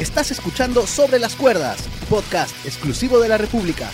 [0.00, 3.90] Estás escuchando Sobre las Cuerdas, podcast exclusivo de la República.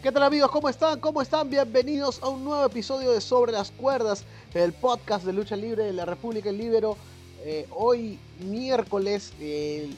[0.00, 0.52] ¿Qué tal amigos?
[0.52, 1.00] ¿Cómo están?
[1.00, 1.50] ¿Cómo están?
[1.50, 4.22] Bienvenidos a un nuevo episodio de Sobre las Cuerdas,
[4.54, 6.96] el podcast de lucha libre de la República El Libero.
[7.42, 9.90] Eh, hoy miércoles eh,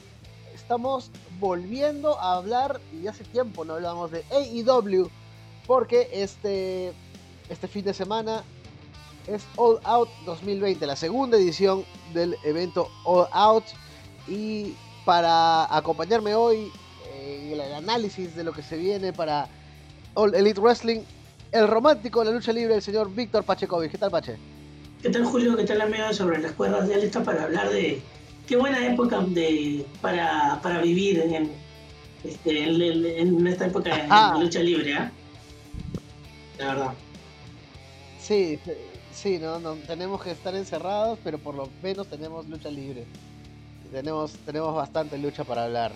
[0.55, 5.11] estamos volviendo a hablar, y hace tiempo no hablamos de AEW,
[5.67, 6.91] porque este,
[7.49, 8.41] este fin de semana
[9.27, 13.65] es All Out 2020, la segunda edición del evento All Out.
[14.27, 14.73] Y
[15.05, 16.71] para acompañarme hoy
[17.21, 19.47] en el análisis de lo que se viene para
[20.13, 21.01] All Elite Wrestling,
[21.51, 23.91] el romántico de la lucha libre, el señor Víctor Pachecovic.
[23.91, 24.37] ¿Qué tal, Pache?
[25.01, 25.55] ¿Qué tal, Julio?
[25.57, 26.13] ¿Qué tal, amigo?
[26.13, 28.01] Sobre las cuerdas ya lista para hablar de
[28.47, 31.51] qué buena época de, para, para vivir en,
[32.23, 35.09] este, en, esta época de lucha libre, ¿eh?
[36.59, 36.93] La verdad.
[38.19, 38.59] Sí,
[39.11, 43.05] sí, no, no, tenemos que estar encerrados, pero por lo menos tenemos lucha libre
[43.91, 45.91] tenemos, tenemos bastante lucha para hablar.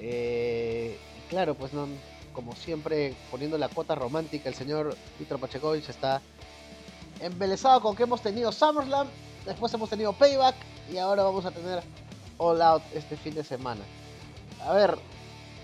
[0.00, 0.98] Eh,
[1.28, 1.86] claro, pues no,
[2.32, 6.22] como siempre, poniendo la cuota romántica, el señor Víctor Pachecovic está
[7.20, 9.08] embelesado con que hemos tenido SummerSlam,
[9.44, 10.54] después hemos tenido Payback
[10.92, 11.82] y ahora vamos a tener
[12.38, 13.82] All Out este fin de semana.
[14.64, 14.98] A ver,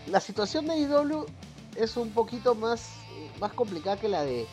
[0.07, 1.27] la situación de IW
[1.77, 2.91] es un poquito más,
[3.41, 4.47] más complicada que la de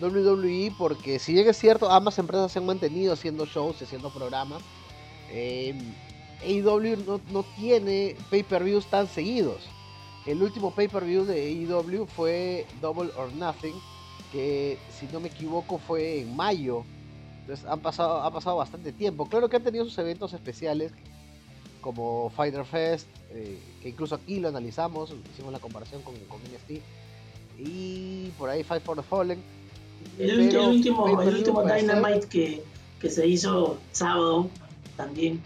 [0.00, 4.62] WWE porque si bien es cierto, ambas empresas se han mantenido haciendo shows, haciendo programas.
[5.30, 5.74] Eh,
[6.42, 9.62] AEW no, no tiene pay-per-views tan seguidos.
[10.26, 13.74] El último pay-per-view de AEW fue Double or Nothing,
[14.32, 16.84] que si no me equivoco fue en mayo.
[17.40, 19.26] Entonces han pasado, ha pasado bastante tiempo.
[19.26, 20.92] Claro que han tenido sus eventos especiales,
[21.80, 26.82] como Fighter Fest, eh, que incluso aquí lo analizamos, hicimos la comparación con, con NXT.
[27.58, 29.40] Y por ahí Fight for the Fallen.
[30.18, 32.62] El, último, el último Dynamite que,
[33.00, 34.50] que se hizo sábado
[34.96, 35.40] también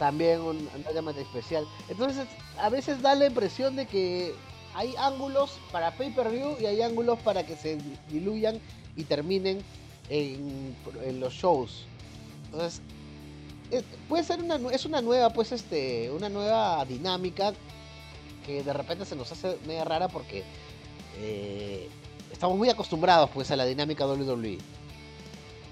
[0.00, 1.68] también un llamada especial.
[1.90, 2.26] Entonces,
[2.58, 4.34] a veces da la impresión de que
[4.74, 8.58] hay ángulos para pay-per-view y hay ángulos para que se diluyan
[8.96, 9.62] y terminen
[10.08, 10.74] en,
[11.20, 11.84] los shows.
[12.46, 12.80] Entonces,
[14.08, 17.52] puede ser una es una nueva pues este una nueva dinámica
[18.44, 20.42] que de repente se nos hace media rara porque
[21.18, 21.88] eh,
[22.32, 24.58] estamos muy acostumbrados pues a la dinámica WWE.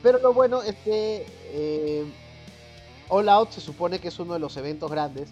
[0.02, 2.04] Pero lo bueno es que eh,
[3.08, 5.30] All Out se supone que es uno de los eventos grandes,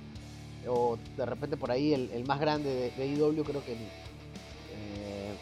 [0.68, 5.34] o de repente por ahí el, más grande de, de IW, creo que eh,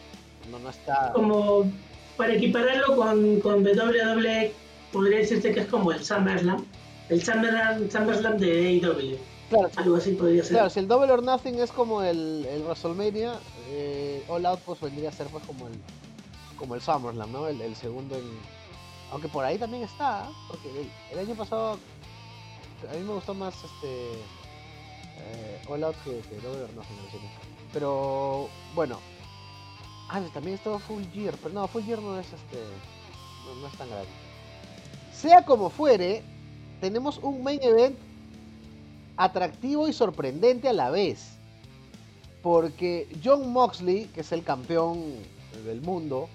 [0.51, 1.13] no, está.
[1.15, 1.71] Como
[2.17, 4.53] para equipararlo con, con WWE,
[4.93, 6.65] podría decirse que es como el SummerSlam,
[7.09, 9.17] el SummerSlam, SummerSlam de AEW.
[9.51, 10.53] Claro, algo así podría ser.
[10.53, 13.35] Claro, si el Double or Nothing es como el, el WrestleMania,
[13.71, 15.75] eh, All Out pues vendría a ser pues como el
[16.57, 17.47] como el SummerSlam, ¿no?
[17.47, 18.25] El, segundo en.
[19.13, 20.69] Aunque por ahí también está, porque
[21.13, 21.79] el año pasado
[22.91, 24.13] a mí me gustó más este
[25.19, 26.39] eh, All Out que, que
[27.73, 28.99] Pero bueno.
[30.09, 32.59] Ah, también estaba Full Gear, pero no, Full Gear no es este.
[33.61, 34.09] No, es tan grande.
[35.13, 36.23] Sea como fuere,
[36.81, 37.97] tenemos un main event
[39.17, 41.31] atractivo y sorprendente a la vez.
[42.43, 45.03] Porque John Moxley, que es el campeón
[45.65, 46.29] del mundo,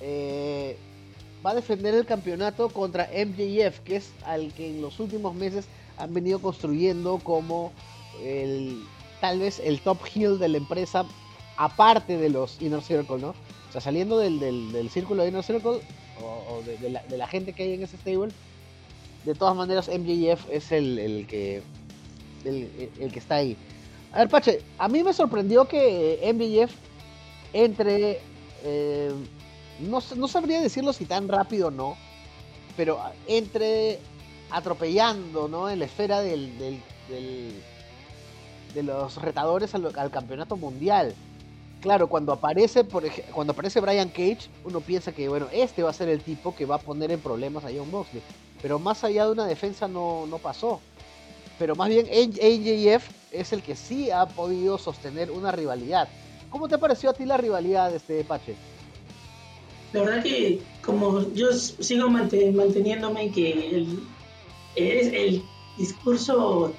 [0.00, 0.78] eh,
[1.44, 5.66] va a defender el campeonato contra MJF, que es al que en los últimos meses
[5.96, 7.72] han venido construyendo como
[8.22, 8.82] el
[9.20, 11.04] tal vez el top heel de la empresa,
[11.56, 13.28] aparte de los Inner Circle, ¿no?
[13.68, 15.80] O sea, saliendo del, círculo de Inner Circle
[16.22, 18.32] o, de, la, gente que hay en ese stable,
[19.24, 21.62] de todas maneras MJF es el, que
[22.44, 23.56] el, que está ahí.
[24.12, 26.74] A ver, Pache, a mí me sorprendió que MJF
[27.52, 28.20] entre
[28.64, 29.12] eh,
[29.80, 31.96] no, sabría decirlo si tan rápido o no,
[32.76, 33.98] pero entre
[34.50, 35.68] atropellando ¿no?
[35.70, 36.82] en la esfera del,
[38.74, 41.14] de los retadores al, campeonato mundial.
[41.80, 45.94] Claro, cuando aparece, por cuando aparece Brian Cage, uno piensa que bueno, este va a
[45.94, 48.22] ser el tipo que va a poner en problemas a John Moxley.
[48.60, 50.80] Pero más allá de una defensa no, no pasó.
[51.58, 56.08] Pero más bien AJF es el que sí ha podido sostener una rivalidad.
[56.50, 58.56] ¿Cómo te pareció a ti la rivalidad de este Pache?
[59.92, 64.00] La verdad que como yo sigo manteniéndome que el,
[64.76, 65.42] es el
[65.76, 66.72] discurso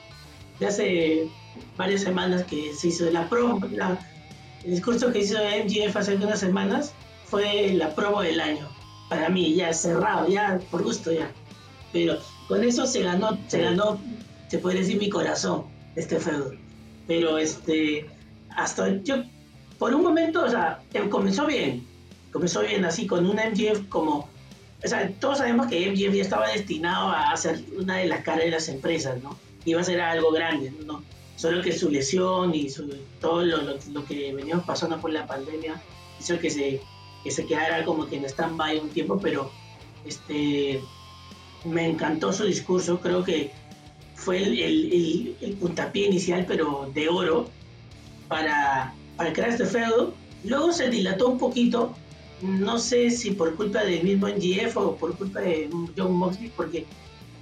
[0.59, 1.29] de hace
[1.77, 6.93] varias semanas que se hizo la promo, el discurso que hizo MGF hace unas semanas
[7.25, 8.69] fue la promo del año.
[9.09, 11.31] Para mí, ya cerrado, ya por gusto ya.
[11.91, 12.17] Pero
[12.47, 13.99] con eso se ganó, se ganó,
[14.47, 15.65] se puede decir mi corazón,
[15.95, 16.53] este feudo.
[17.07, 18.05] Pero este,
[18.55, 19.23] hasta yo,
[19.77, 21.85] por un momento, o sea, comenzó bien,
[22.31, 24.29] comenzó bien así con un MGF como
[25.19, 28.67] todos sabemos que MGF ya estaba destinado a ser una de las caras de las
[28.67, 29.37] empresas, ¿no?
[29.63, 31.03] Iba a ser algo grande, ¿no?
[31.35, 32.67] Solo que su lesión y
[33.19, 35.81] todo lo, que veníamos pasando por la pandemia
[36.19, 36.81] hizo que se,
[37.23, 39.51] que se quedara como que en stand-by un tiempo, pero
[40.05, 40.81] este,
[41.65, 43.51] me encantó su discurso, creo que
[44.15, 47.49] fue el, el, el, puntapié inicial, pero de oro,
[48.27, 50.13] para, para crear este feudo.
[50.43, 51.95] Luego se dilató un poquito,
[52.41, 56.85] no sé si por culpa del mismo NGF o por culpa de John Moxley, porque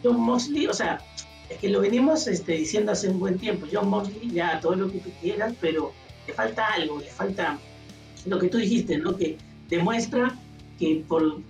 [0.03, 1.01] John Moxley, o sea,
[1.49, 4.91] es que lo venimos este, diciendo hace un buen tiempo, John Moxley, ya todo lo
[4.91, 5.91] que tú quieras, pero
[6.27, 7.59] le falta algo, le falta
[8.25, 9.15] lo que tú dijiste, ¿no?
[9.15, 9.37] Que
[9.69, 10.37] demuestra
[10.77, 11.41] que, por,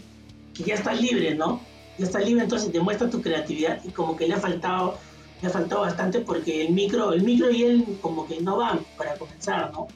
[0.53, 1.61] que ya está libre, ¿no?
[1.97, 4.97] Ya está libre, entonces demuestra tu creatividad y como que le ha faltado
[5.41, 8.79] me ha faltado bastante porque el micro, el micro y él como que no van
[8.97, 9.87] para comenzar, ¿no?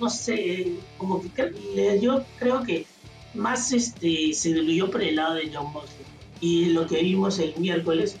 [0.00, 2.86] No sé, como que yo creo que
[3.36, 6.04] más este, se diluyó por el lado de John Mosley.
[6.40, 8.16] Y lo que vimos el miércoles,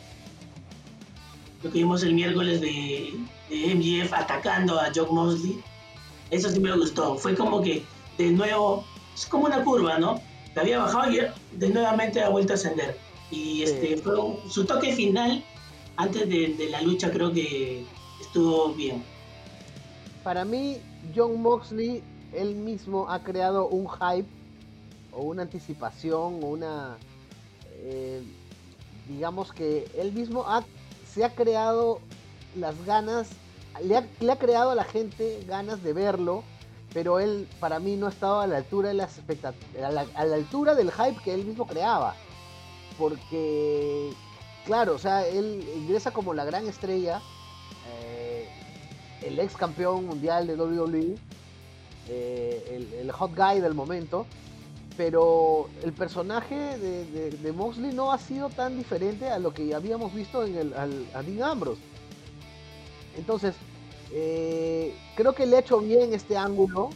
[1.62, 3.14] lo que vimos el miércoles de,
[3.50, 5.60] de MGF atacando a John Mosley,
[6.30, 7.16] eso sí me gustó.
[7.16, 7.82] Fue como que
[8.18, 8.84] de nuevo,
[9.14, 10.20] es como una curva, ¿no?
[10.54, 11.20] La había bajado y
[11.52, 12.96] de nuevamente ha vuelto a ascender.
[13.30, 14.14] Y este, fue
[14.48, 15.44] su toque final
[15.96, 17.84] antes de, la lucha creo que
[18.20, 19.02] estuvo bien.
[20.22, 20.78] Para mí,
[21.14, 22.02] John Moxley,
[22.32, 24.28] él mismo ha creado un hype
[25.16, 26.96] o una anticipación o una...
[27.78, 28.22] Eh,
[29.08, 30.44] digamos que él mismo
[31.12, 32.00] se ha creado
[32.56, 33.28] las ganas,
[33.82, 36.42] le ha, creado a la gente ganas de verlo,
[36.92, 40.36] pero él para mí no estaba a la altura de las a la, a la
[40.36, 42.16] altura del hype que él mismo creaba.
[42.98, 44.10] Porque
[44.66, 47.22] claro, o sea, él ingresa como la gran estrella,
[48.02, 48.48] eh,
[49.22, 51.14] el ex campeón mundial de WWE,
[52.08, 54.26] eh, el, hot guy del momento,
[54.96, 60.44] pero el personaje de, Moxley no ha sido tan diferente a lo que habíamos visto
[60.44, 61.80] en el, a Dean Ambrose.
[63.16, 63.54] Entonces,
[64.12, 66.90] eh, creo que le ha hecho bien este ángulo,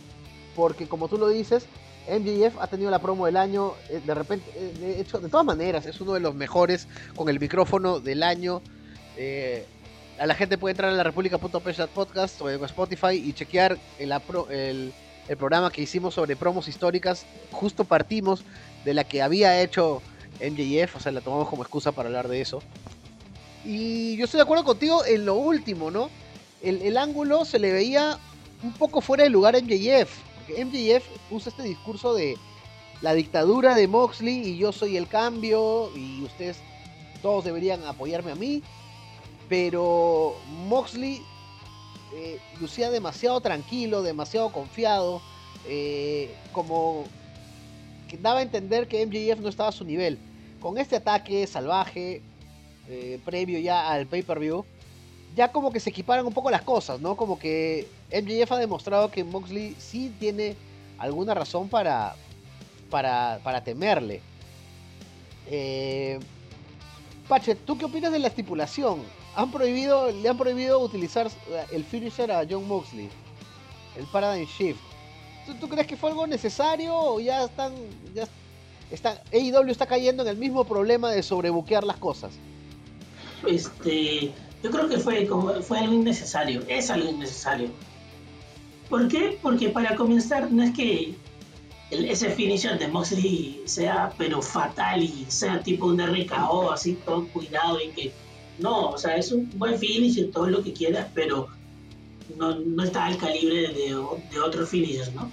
[0.54, 1.66] porque como tú lo dices,
[2.08, 5.46] MJF ha tenido la promo del año, eh, de repente, eh, de hecho, de todas
[5.46, 8.62] maneras, es uno de los mejores con el micrófono del año.
[9.16, 9.66] Eh,
[10.18, 14.12] a la gente puede entrar a la república.podcast o en Spotify y chequear el,
[14.50, 14.92] el,
[15.36, 17.26] programa que hicimos sobre promos históricas.
[17.52, 18.44] Justo partimos
[18.84, 20.02] de la que había hecho
[20.40, 22.62] MJF, o sea, la tomamos como excusa para hablar de eso.
[23.64, 26.10] Y yo estoy de acuerdo contigo en lo último, ¿no?
[26.62, 28.18] El, el ángulo se le veía
[28.62, 32.36] un poco fuera de lugar a MJF MJF usa este discurso de
[33.02, 36.58] la dictadura de Moxley y yo soy el cambio y ustedes
[37.22, 38.62] todos deberían apoyarme a mí.
[39.48, 40.36] Pero
[40.68, 41.22] Moxley
[42.14, 45.20] eh, lucía demasiado tranquilo, demasiado confiado,
[45.66, 47.04] eh, como
[48.08, 50.18] que daba a entender que MJF no estaba a su nivel.
[50.60, 52.22] Con este ataque salvaje,
[52.88, 54.64] eh, previo ya al pay-per-view,
[55.36, 57.16] ya como que se equiparan un poco las cosas, ¿no?
[57.16, 60.56] Como que MJF ha demostrado que Moxley sí tiene
[60.98, 62.16] alguna razón para,
[62.90, 64.20] para, temerle.
[65.46, 66.18] Eh,
[67.28, 69.02] Pache, ¿tú qué opinas de la estipulación?
[69.36, 71.30] Han prohibido, le han prohibido utilizar
[71.70, 73.08] el finisher a John Moxley,
[73.96, 74.80] el Paradigm Shift.
[75.60, 77.72] ¿Tú, crees que fue algo necesario o ya están,
[78.14, 78.26] ya
[79.32, 82.32] AEW está cayendo en el mismo problema de sobrebuquear las cosas?
[83.46, 84.32] Este,
[84.62, 85.28] yo creo que fue,
[85.62, 87.68] fue algo innecesario, es algo innecesario.
[88.88, 89.38] ¿Por qué?
[89.40, 91.14] Porque para comenzar, no es que
[91.90, 97.80] ese finisher de Moxley sea pero fatal y sea tipo un RKO, así todo cuidado
[97.80, 98.12] y que...
[98.58, 101.48] No, o sea, es un buen finisher, todo lo que quieras, pero
[102.36, 103.96] no, no está al calibre de,
[104.30, 105.30] de otros finishers, ¿no?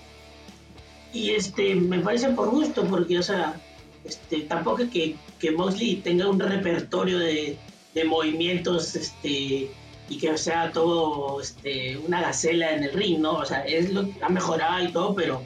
[1.13, 3.59] Y este, me parece por gusto, porque, o sea,
[4.03, 7.57] este, tampoco es que, que Moxley tenga un repertorio de,
[7.93, 9.71] de movimientos este,
[10.09, 13.33] y que sea todo este, una gacela en el ring, ¿no?
[13.33, 15.41] O sea, es lo ha mejorado y todo, pero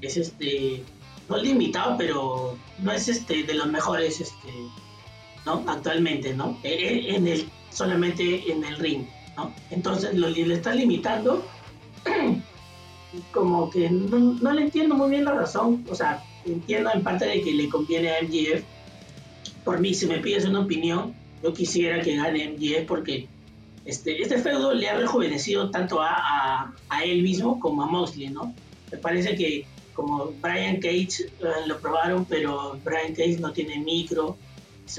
[0.00, 0.82] es este,
[1.28, 4.48] no limitado, pero no es este de los mejores, este,
[5.46, 5.64] ¿no?
[5.66, 6.58] Actualmente, ¿no?
[6.62, 9.52] E, e, en el, solamente en el ring, ¿no?
[9.70, 11.46] Entonces lo, le está limitando,
[13.32, 17.24] como que no, no, le entiendo muy bien la razón, o sea, entiendo en parte
[17.24, 18.64] de que le conviene a MGF,
[19.64, 23.28] por mí, si me pides una opinión, yo quisiera que gane MJF porque
[23.84, 28.52] este, este feudo le ha rejuvenecido tanto a, a, él mismo como a Mosley, ¿no?
[28.90, 34.36] Me parece que como Brian Cage eh, lo probaron, pero Brian Cage no tiene micro,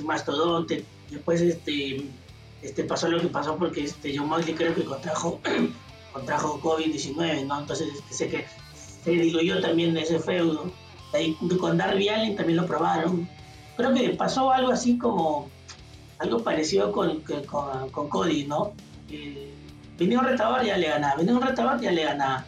[0.03, 0.85] mastodonte.
[1.09, 2.03] Después este,
[2.61, 5.39] este pasó lo que pasó porque este, John Mosley creo que contrajo,
[6.13, 7.59] contrajo COVID-19, ¿no?
[7.59, 8.45] Entonces este, sé que
[9.03, 10.71] se diluyó también ese feudo.
[11.13, 13.29] Ahí, con Darby Allen también lo probaron,
[13.77, 15.49] creo que pasó algo así como
[16.19, 18.73] algo parecido con, con, Cody, ¿no?
[19.09, 19.53] Eh,
[19.97, 22.45] venía un retador, ya le ganaba, venía un retador, ya le ganaba.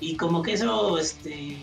[0.00, 1.56] Y como que eso este,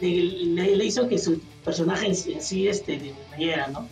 [0.00, 3.86] le, hizo que su personaje en, sí este, disminuyera, ¿no?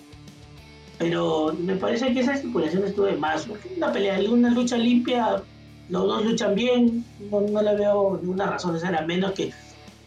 [0.99, 3.47] Pero me parece que esa estipulación estuvo de más.
[3.77, 5.43] Una pelea, una lucha limpia,
[5.91, 9.53] los dos luchan bien, no, no le veo ninguna razón ser, a menos que,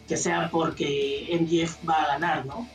[0.08, 2.66] que sea porque MJF va a ganar, ¿no?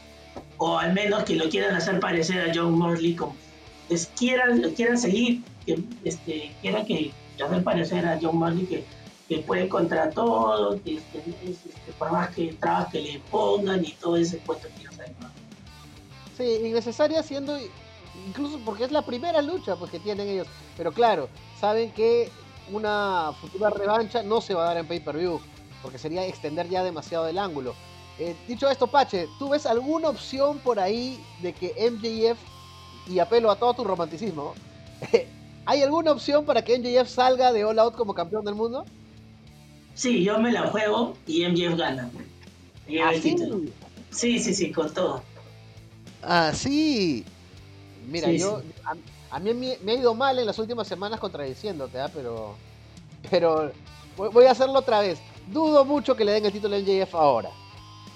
[0.58, 3.36] O al menos que lo quieran hacer parecer a John Morley como
[3.90, 7.12] les quieran, quieran seguir, que este, quieran que
[7.46, 8.86] hacer parecer a John Morley que,
[9.28, 13.92] que puede contra todo, que este, este, por más que trabas que le pongan y
[13.94, 15.30] todo ese cuento que ellos ¿no?
[16.38, 17.58] Sí, innecesaria siendo
[18.28, 20.48] incluso porque es la primera lucha pues, que tienen ellos.
[20.78, 21.30] Pero claro,
[21.60, 22.30] saben que
[22.72, 25.40] una futura revancha no se va a dar en pay-per-view,
[25.82, 27.76] porque sería extender ya demasiado el ángulo.
[28.18, 32.40] Eh, dicho esto, Pache, ¿tú ves alguna opción por ahí de que MJF,
[33.08, 34.54] y apelo a todo tu romanticismo,
[35.66, 38.86] ¿hay alguna opción para que MJF salga de All Out como campeón del mundo?
[39.96, 42.12] Sí, yo me la juego y MJF gana.
[43.02, 43.14] ¿Ah,
[44.12, 45.24] sí, sí, sí, con todo.
[46.22, 47.26] Ah, sí.
[48.08, 48.62] Mira, yo,
[49.32, 52.12] A, mí me, ha ido mal en las últimas semanas contradiciéndote, ¿ah?
[52.14, 52.56] pero,
[53.30, 53.72] pero
[54.18, 55.18] voy a hacerlo otra vez.
[55.48, 57.50] Dudo mucho que le den el título a MJF ahora.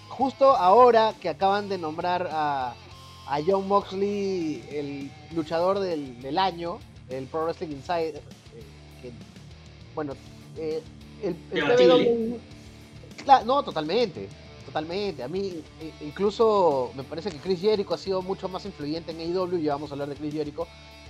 [0.09, 2.75] Justo ahora que acaban de nombrar a,
[3.25, 8.21] a John Moxley el luchador del, año, el Pro Wrestling Insider,
[9.03, 9.11] eh,
[9.95, 10.13] bueno,
[10.57, 10.83] eh,
[11.23, 12.39] el, el
[13.45, 14.27] no, totalmente
[14.69, 15.23] totalmente.
[15.23, 15.63] A mí,
[16.01, 19.89] incluso me parece que Chris Jericho ha sido mucho más influyente en AEW, ya vamos
[19.89, 20.67] a hablar de Chris Jericho.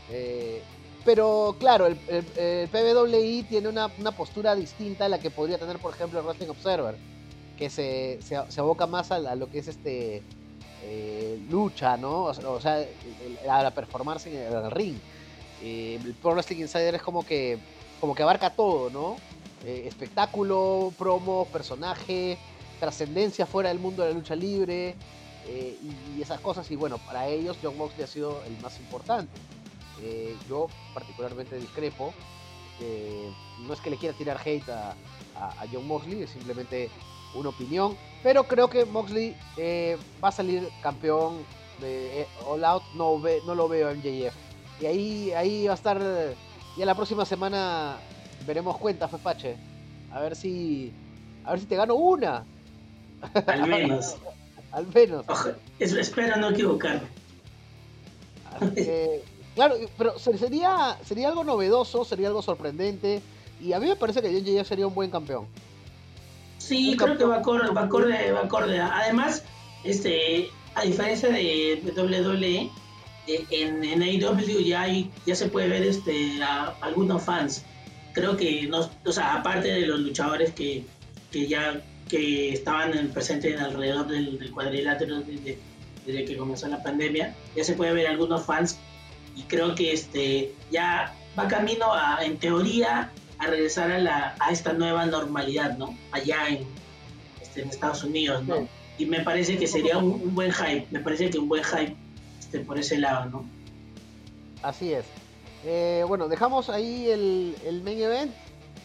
[0.10, 0.62] Eh,
[1.06, 6.20] pero claro, el, PWI tiene una, postura distinta a la que podría tener, por ejemplo,
[6.20, 6.96] el Wrestling Observer,
[7.58, 8.20] que se,
[8.58, 10.24] aboca más a, lo que es este
[10.84, 12.24] eh, lucha, ¿no?
[12.24, 12.86] O, sea,
[13.50, 14.98] a la performance en el, ring.
[15.62, 17.58] Eh, el Pro Wrestling Insider es como que,
[18.00, 19.18] como que abarca todo, ¿no?
[19.66, 22.38] Espectáculo, promo, personaje,
[22.80, 24.96] trascendencia fuera del mundo de la lucha libre
[25.48, 25.78] eh,
[26.16, 26.70] y, esas cosas.
[26.72, 29.32] Y bueno, para ellos John Moxley ha sido el más importante.
[30.02, 32.14] Eh, yo particularmente discrepo.
[33.68, 34.96] no es que le quiera tirar hate a,
[35.72, 36.90] John Moxley, es simplemente
[37.36, 37.98] una opinión.
[38.24, 41.44] Pero creo que Moxley eh, va a salir campeón
[41.80, 42.84] de All Out.
[42.96, 44.36] No, ve, no lo veo en JF.
[44.82, 46.02] Y ahí, ahí va a estar.
[46.78, 47.98] Ya la próxima semana
[48.46, 49.56] veremos cuenta, Fepache.
[50.12, 50.92] A ver si.
[51.44, 52.44] A ver si te gano una.
[53.48, 54.18] Al menos.
[54.72, 55.26] Al menos.
[55.80, 57.08] espero no equivocarme.
[59.56, 63.22] claro, pero sería, sería algo novedoso, sería algo sorprendente.
[63.62, 65.48] Y a mí me parece que John sería un buen campeón.
[66.60, 68.80] Sí, creo que va acorde, va acorde, va acorde.
[68.80, 69.44] Además,
[69.84, 72.70] este, a diferencia de, WWE,
[73.28, 77.64] eh, en, en AEW ya hay, ya se puede ver este a, algunos fans.
[78.14, 80.86] Creo que no, o sea, aparte de los luchadores que,
[81.32, 87.36] que ya que estaban presentes alrededor del, cuadrilátero desde, que comenzó la pandemia.
[87.56, 88.78] Ya se puede ver algunos fans
[89.36, 94.52] y creo que este ya va camino a, en teoría, a regresar a, la, a
[94.52, 95.96] esta nueva normalidad, ¿no?
[96.12, 96.66] Allá en,
[97.42, 98.68] este, en Estados Unidos, ¿no?
[98.98, 101.96] Y me parece que sería un, buen hype, me parece que un buen hype
[102.40, 103.46] este, por ese lado, ¿no?
[104.62, 105.06] Así es.
[105.66, 108.34] Eh, bueno, dejamos ahí el, main event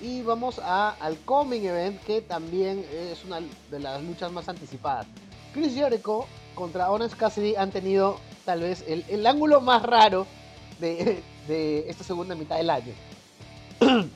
[0.00, 3.40] y vamos a, al Coming Event, que también es una
[3.70, 5.06] de las luchas más anticipadas.
[5.52, 10.26] Chris Jericho contra Orange Cassidy han tenido tal vez el, ángulo más raro
[10.80, 12.92] de, esta segunda mitad del año.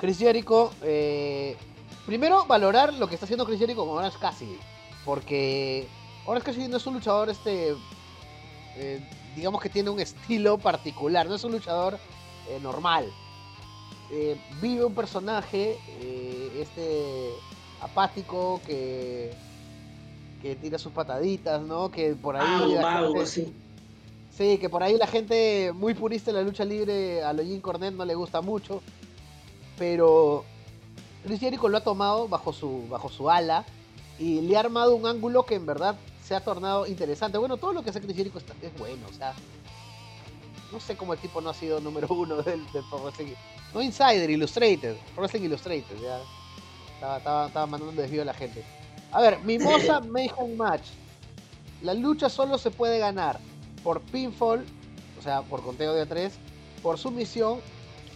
[0.00, 1.56] Chris Jericho, eh,
[2.06, 4.58] primero valorar lo que está haciendo Chris Jericho con Orange Cassidy,
[5.04, 5.86] porque
[6.26, 7.74] Orange Cassidy no es un luchador, este,
[8.76, 11.98] eh, digamos que tiene un estilo particular, no es un luchador
[12.48, 13.12] eh, normal
[14.10, 17.30] eh, vive un personaje, eh, este
[17.80, 19.32] apático que,
[20.42, 21.90] que tira sus pataditas, ¿no?
[21.90, 22.76] Que por ahí...
[24.30, 24.58] sí.
[24.58, 28.04] que por ahí la gente muy purista en la lucha libre a Login Cornet no
[28.04, 28.82] le gusta mucho,
[29.78, 30.44] pero
[31.24, 33.64] Chris Jericho lo ha tomado bajo su, bajo su ala
[34.18, 37.38] y le ha armado un ángulo que en verdad se ha tornado interesante.
[37.38, 39.34] Bueno, todo lo que hace Chris Jericho es bueno, o sea,
[40.72, 42.84] no sé cómo el tipo no ha sido número uno del, del
[43.74, 44.96] no Insider, Illustrated.
[45.16, 46.20] Wrestling Illustrated, ya.
[46.94, 48.64] Estaba, estaba, mandando un desvío a la gente.
[49.12, 50.86] A ver, Mimosa Mayhem Match.
[51.82, 53.38] La lucha solo se puede ganar
[53.82, 54.64] por pinfall,
[55.18, 56.30] o sea, por conteo de A3,
[56.82, 57.60] por sumisión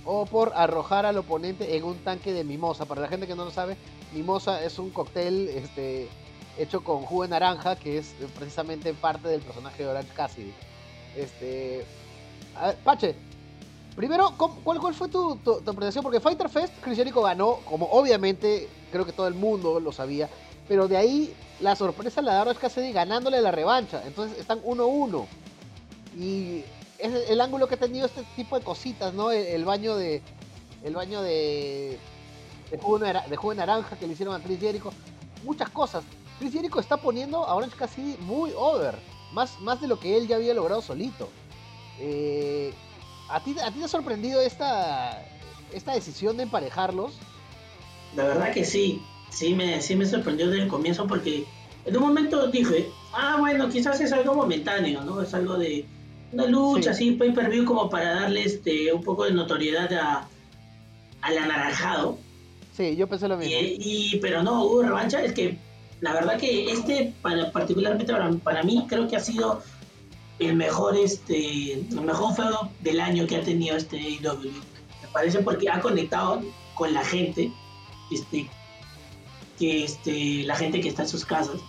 [0.05, 2.87] o por arrojar al oponente en un tanque de mimosa.
[2.87, 3.77] Para la gente que no lo sabe,
[4.15, 6.09] mimosa es un cóctel este,
[6.59, 10.53] hecho con jugo naranja, que es precisamente parte del personaje de Orange Cassidy.
[11.17, 11.85] Este,
[12.57, 13.15] a ver, Pache,
[13.97, 16.03] primero, ¿cuál, fue tu, tu, apreciación?
[16.03, 20.29] Porque Fighter Fest, Chris Jericho ganó, como obviamente creo que todo el mundo lo sabía,
[20.67, 24.03] pero de ahí la sorpresa la da Orange Cassidy ganándole la revancha.
[24.07, 25.27] Entonces están 1-1.
[26.17, 26.65] Y
[26.99, 29.31] es el ángulo que ha tenido este tipo de cositas, ¿no?
[29.31, 30.23] El, baño de.
[30.85, 31.99] El baño de.
[32.71, 32.77] De
[33.37, 34.93] jugo, naranja que le hicieron a Chris Jericho.
[35.45, 36.05] Muchas cosas.
[36.39, 38.95] Chris Jericho está poniendo a Orange Cassidy muy over.
[39.33, 41.29] Más, más de lo que él ya había logrado solito.
[42.01, 42.73] Eh,
[43.29, 45.23] ¿a, ti, ¿A ti te ha sorprendido esta,
[45.73, 47.13] esta decisión de emparejarlos?
[48.17, 49.03] La verdad que sí.
[49.31, 51.45] Sí me, sí me sorprendió desde el comienzo porque
[51.85, 55.21] en un momento dije, ah, bueno, quizás es algo momentáneo, ¿no?
[55.21, 55.85] Es algo de
[56.33, 60.29] una lucha así, pay per view, como para darle este, un poco de notoriedad a,
[61.21, 62.19] al anaranjado.
[62.75, 63.55] Sí, yo pensé lo mismo.
[63.61, 65.23] Y, pero no, hubo revancha.
[65.23, 65.59] Es que
[66.01, 68.13] la verdad que este, para, particularmente
[68.43, 69.63] para, mí, creo que ha sido
[70.39, 74.53] el mejor, este, el mejor feudo del año que ha tenido este AEW.
[75.03, 76.43] Me parece porque ha conectado
[76.75, 77.53] con la gente,
[78.13, 78.49] este,
[79.59, 81.61] que este, la gente que está en sus casas.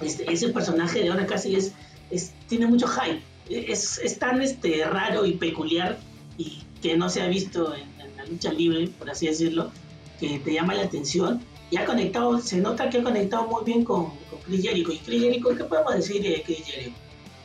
[0.00, 1.72] Este, ese personaje de ahora casi es,
[2.10, 5.98] es, tiene mucho hype es, es, tan este, raro y peculiar
[6.38, 9.72] y que no se ha visto en, la lucha libre, por así decirlo,
[10.20, 11.40] que te llama la atención.
[11.72, 14.92] Y ha conectado, se nota que ha conectado muy bien con, con Chris Jericho.
[14.92, 16.96] ¿Y Chris Jericho qué podemos decir de Chris Jericho?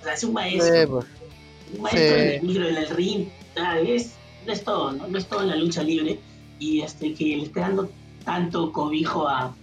[0.02, 0.90] O sea, es un maestro.
[0.90, 1.06] Pues.
[1.74, 3.28] Un maestro en el micro, en el ring.
[3.88, 4.16] es,
[4.46, 5.08] no es todo, ¿no?
[5.08, 6.20] No es todo en la lucha libre.
[6.60, 7.90] Y este, que le esté dando
[8.26, 9.56] tanto cobijo a,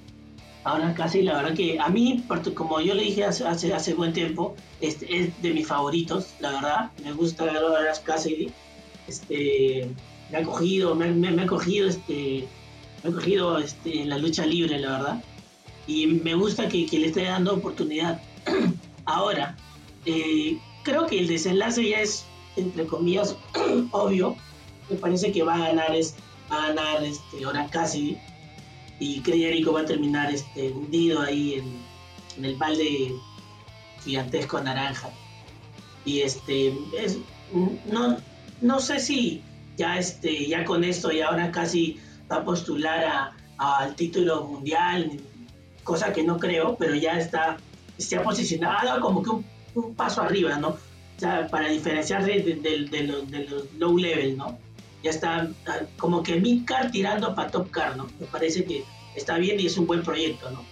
[0.65, 4.15] Ahora casi, la verdad que a mí, como yo le dije hace, hace, hace buen
[4.15, 6.91] tiempo, este, es de mis favoritos, la verdad.
[7.05, 8.51] Me gusta ver a casi
[9.07, 9.91] Este,
[10.33, 12.49] me ha cogido, me, me, ha cogido, este,
[13.05, 15.25] ha cogido este, la lucha libre, la verdad.
[15.87, 18.21] Y me gusta que, le esté dando oportunidad.
[19.05, 19.57] Ahora,
[20.07, 22.25] eh, creo que el desenlace ya es,
[22.57, 23.37] entre comillas,
[23.91, 24.37] obvio.
[24.89, 28.19] Me parece que va a ganar, este, ahora casi
[29.01, 33.15] y Jericho va a terminar este, hundido ahí en, el balde
[34.05, 35.11] gigantesco naranja.
[36.05, 37.19] Y este, es,
[37.91, 38.19] no,
[38.61, 39.43] no sé si
[39.77, 41.99] ya, este, ya con esto y ahora casi
[42.35, 45.21] va a postular al título mundial,
[45.85, 47.57] cosa que no creo, pero ya está,
[47.99, 50.69] se ha posicionado como que un, paso arriba, ¿no?
[50.69, 54.59] O sea, para diferenciarse de, los, low level, ¿no?
[55.03, 58.07] ya está ah, como que mid-car tirando para top-car, ¿no?
[58.19, 60.65] Me parece que está bien y es un buen proyecto, ¿no?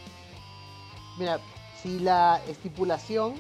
[1.19, 1.39] Mira,
[1.83, 3.35] si la estipulación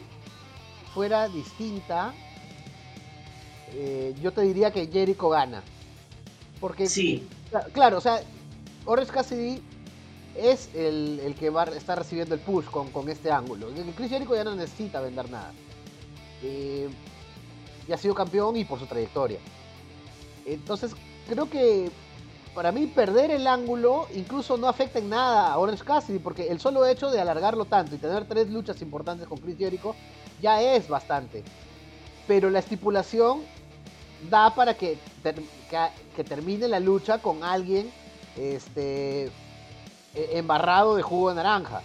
[0.94, 2.12] fuera distinta,
[3.72, 5.62] eh, yo te diría que Jericho gana.
[6.62, 7.26] Porque, sí.
[7.72, 8.22] claro, o sea,
[8.84, 9.60] Orange Cassidy
[10.36, 13.66] es el, que va a estar recibiendo el push con, con este ángulo.
[13.96, 15.52] Chris Jericho ya no necesita vender nada.
[16.40, 16.88] Eh,
[17.88, 19.40] ya ha sido campeón y por su trayectoria.
[20.46, 20.92] Entonces,
[21.28, 21.90] creo que
[22.54, 26.60] para mí perder el ángulo incluso no afecta en nada a Orange Cassidy, porque el
[26.60, 29.96] solo hecho de alargarlo tanto y tener tres luchas importantes con Chris Jericho
[30.40, 31.42] ya es bastante.
[32.28, 33.40] Pero la estipulación
[34.30, 37.90] da para que, que, termine la lucha con alguien
[38.36, 39.26] este,
[40.14, 41.82] e, embarrado de jugo de naranja.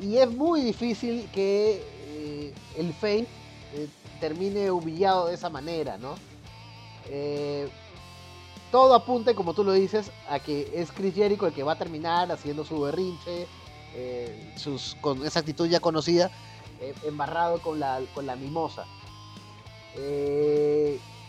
[0.00, 3.26] Y es muy difícil que eh, el Fame
[3.74, 3.88] eh,
[4.20, 6.14] termine humillado de esa manera, ¿no?
[7.08, 7.68] Eh,
[8.70, 11.78] todo apunta, como tú lo dices, a que es Chris Jericho el que va a
[11.78, 13.46] terminar haciendo su berrinche,
[13.94, 16.30] eh, sus, con esa actitud ya conocida,
[17.04, 18.86] embarrado con la, con la mimosa.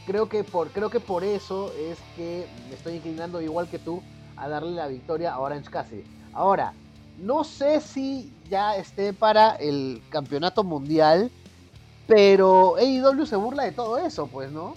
[0.06, 4.02] Creo, que por, creo que por eso es que me estoy inclinando igual que tú
[4.36, 6.04] a darle la victoria a Orange Cassidy.
[6.34, 6.74] Ahora,
[7.20, 11.32] no sé si ya esté para el campeonato mundial,
[12.08, 14.76] pero AEW se burla de todo eso, pues, ¿no?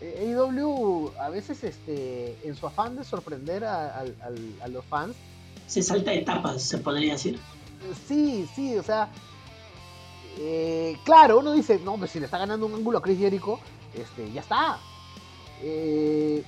[0.00, 4.04] AEW a veces este, en su afán de sorprender a,
[4.68, 5.16] los fans.
[5.66, 7.38] Se salta etapas, se podría decir.
[8.06, 9.08] Sí, sí, o sea.
[10.38, 13.60] Eh, claro, uno dice, no, pues si le está ganando un ángulo a Chris Jericho,
[13.96, 14.78] este, ya está.
[15.62, 16.42] Eh,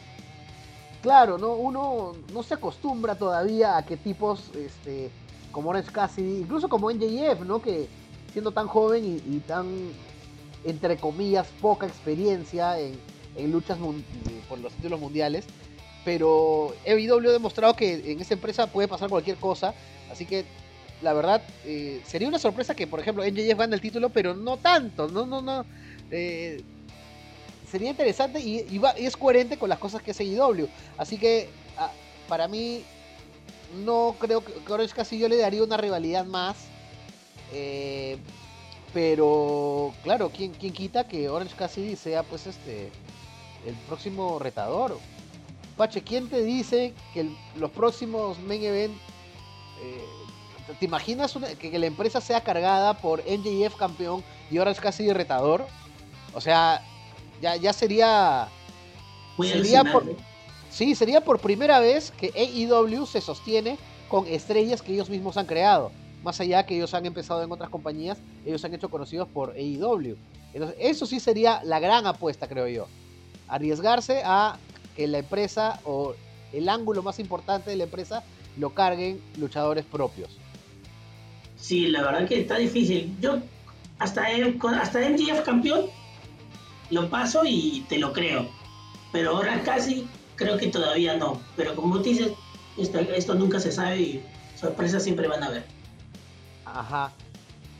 [1.02, 1.54] claro, ¿no?
[1.54, 5.11] uno no se acostumbra todavía a que tipos este,
[5.52, 7.62] como Orange Cassidy, incluso como NJF, ¿no?
[7.62, 7.88] Que
[8.32, 9.66] siendo tan joven y tan,
[10.64, 12.98] entre comillas, poca experiencia en,
[13.37, 13.78] en luchas
[14.48, 15.44] por los títulos mundiales.
[16.04, 19.74] Pero EW ha demostrado que en esa empresa puede pasar cualquier cosa.
[20.11, 20.44] Así que
[21.02, 24.56] la verdad eh, sería una sorpresa que, por ejemplo, NJF gane el título, pero no
[24.56, 25.09] tanto.
[25.09, 25.64] No, no, no.
[26.11, 26.62] Eh,
[27.70, 30.68] sería interesante y, es coherente con las cosas que hace EW.
[30.96, 31.48] Así que
[32.29, 32.83] para mí
[33.85, 36.57] no creo que, Orange Cassidy yo le daría una rivalidad más.
[37.52, 38.18] Eh,
[38.92, 42.90] pero claro, ¿quién, ¿quién quita que Orange Cassidy sea pues este
[43.66, 44.98] el próximo retador?
[45.76, 48.96] Pache, ¿quién te dice que los próximos main event
[49.83, 50.05] eh,
[50.79, 55.66] ¿Te imaginas que, la empresa sea cargada por NJF campeón y Orange Cassidy retador?
[56.35, 56.83] O sea,
[57.40, 58.49] ya, ya sería.
[59.40, 60.05] sería por,
[60.70, 65.46] sí, sería por primera vez que AEW se sostiene con estrellas que ellos mismos han
[65.46, 65.90] creado.
[66.22, 70.16] Más allá que ellos han empezado en otras compañías, ellos han hecho conocidos por AEW.
[70.55, 72.87] Entonces, eso sí sería la gran apuesta, creo yo.
[73.49, 74.57] Arriesgarse a
[74.96, 76.14] que la empresa o
[76.53, 78.25] el ángulo más importante de la empresa
[78.57, 80.31] lo carguen luchadores propios.
[81.57, 83.14] Sí, la verdad que está difícil.
[83.20, 83.38] Yo
[83.99, 84.27] hasta,
[84.81, 85.87] hasta MGF campeón
[86.90, 88.49] lo paso y te lo creo.
[89.12, 91.40] Pero ahora casi creo que todavía no.
[91.57, 92.33] Pero como dices,
[92.77, 94.25] esto, esto nunca se sabe y
[94.59, 95.64] sorpresas siempre van a haber.
[96.64, 97.12] Ajá.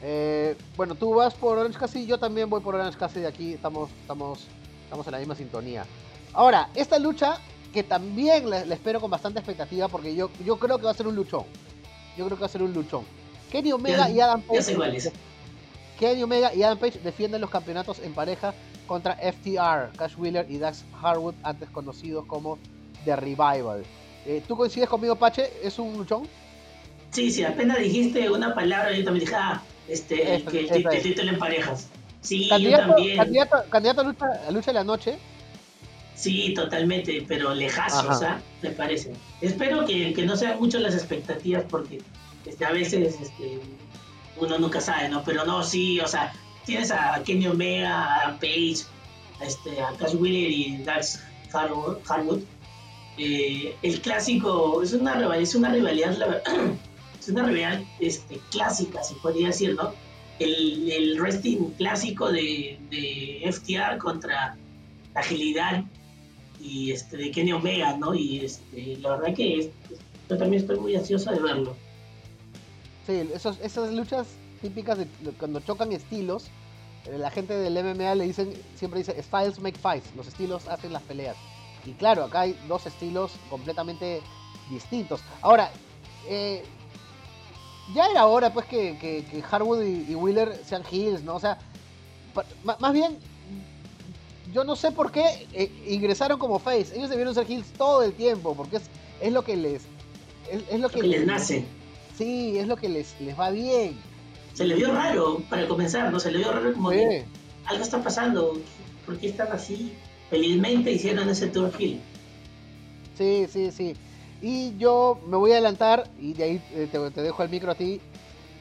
[0.03, 3.25] Eh, bueno, tú vas por Orange Cassidy, yo también voy por Orange Cassidy.
[3.25, 4.47] Aquí estamos, estamos,
[4.85, 5.85] estamos en la misma sintonía.
[6.33, 7.38] Ahora, esta lucha
[7.73, 11.07] que también la, espero con bastante expectativa porque yo, yo creo que va a ser
[11.07, 11.45] un luchón.
[12.16, 13.05] Yo creo que va a ser un luchón.
[13.51, 15.12] Kenny Omega y Adam Page.
[15.99, 18.55] Kenny Omega y Adam Page defienden los campeonatos en pareja
[18.87, 22.59] contra FTR, Cash Wheeler y Dax Harwood, antes conocidos como
[23.05, 23.85] The Revival.
[24.25, 25.51] Eh, ¿Tú coincides conmigo, Pache?
[25.62, 26.29] ¿Es un luchón?
[27.11, 31.38] Sí, sí, apenas dijiste una palabra, yo también dije, ah, este, que el título en
[31.38, 31.88] parejas.
[32.20, 33.16] Sí, candidato, yo también.
[33.70, 35.16] Candidato, a, lucha, a lucha de la noche.
[36.14, 39.12] Sí, totalmente, pero lejazo, sea, me parece.
[39.40, 42.01] Espero que, que, no sean mucho las expectativas porque
[42.46, 43.61] este, a veces este,
[44.38, 45.22] uno nunca sabe, ¿no?
[45.25, 46.33] Pero no, sí, o sea,
[46.66, 48.85] tienes a Kenny Omega, a Page,
[49.40, 52.42] a, este, a Cash Wheeler y Dax Harwood.
[53.16, 56.42] Eh, el clásico es una rivalidad, es una rivalidad,
[57.20, 59.92] es una rivalidad este, clásica, se podría decir, ¿no?
[60.38, 64.55] El, el wrestling clásico de, de FTR contra
[65.14, 65.83] la agilidad
[66.61, 68.14] y este, de Kenny Omega, ¿no?
[68.14, 69.70] Y este, la verdad que
[70.29, 71.74] yo también estoy muy ansiosa de verlo.
[73.07, 74.26] Sí, esos, esas luchas
[74.61, 75.07] típicas de,
[75.38, 76.47] cuando chocan estilos,
[77.07, 80.92] eh, la gente del MMA le dicen, siempre dice, styles make fights, los estilos hacen
[80.92, 81.37] las peleas.
[81.85, 84.21] Y claro, acá hay dos estilos completamente
[84.71, 85.21] distintos.
[85.40, 85.71] Ahora,
[86.29, 86.64] eh,
[87.95, 91.37] ya era hora pues que, que, Harwood y, Wheeler sean heels, ¿no?
[91.37, 91.59] O sea,
[92.64, 93.19] más bien
[94.53, 96.97] yo no sé por qué eh, ingresaron como face.
[96.97, 98.85] Ellos debieron ser heels todo el tiempo, porque es,
[99.21, 99.83] es lo que les.
[100.51, 101.64] Es, lo que, les, nace.
[102.16, 103.99] Sí, es lo que les, les va bien.
[104.57, 106.19] Se le vio raro para comenzar, ¿no?
[106.19, 108.59] Se le vio raro como algo está pasando.
[109.05, 109.92] ¿Por qué están así?
[110.31, 112.01] Felizmente hicieron ese tour heel.
[113.19, 113.95] Sí, sí, sí.
[114.40, 117.71] Y yo me voy a adelantar, y de ahí eh, te, te dejo el micro
[117.71, 118.01] a ti.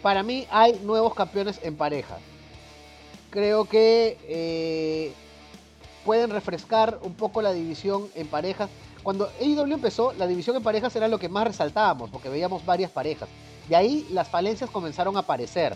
[0.01, 2.17] Para mí hay nuevos campeones en pareja.
[3.29, 5.13] Creo que eh,
[6.03, 8.69] pueden refrescar un poco la división en parejas.
[9.01, 12.91] Cuando AEW empezó, la división en parejas era lo que más resaltábamos, porque veíamos varias
[12.91, 13.29] parejas.
[13.69, 15.75] De ahí las falencias comenzaron a aparecer,